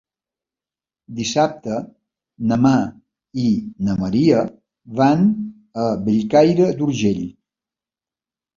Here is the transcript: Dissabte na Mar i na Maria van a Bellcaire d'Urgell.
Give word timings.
Dissabte 1.19 1.75
na 2.53 2.57
Mar 2.63 2.79
i 3.45 3.53
na 3.89 3.99
Maria 4.01 4.41
van 5.03 5.29
a 5.85 5.89
Bellcaire 6.09 6.73
d'Urgell. 6.81 7.25